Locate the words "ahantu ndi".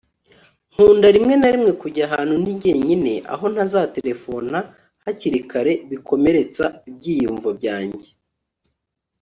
2.07-2.51